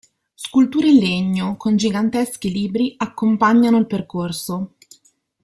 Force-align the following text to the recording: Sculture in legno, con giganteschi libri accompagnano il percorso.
Sculture 0.33 0.83
in 0.89 0.97
legno, 0.97 1.57
con 1.57 1.75
giganteschi 1.77 2.51
libri 2.51 2.95
accompagnano 2.97 3.77
il 3.77 3.85
percorso. 3.85 4.77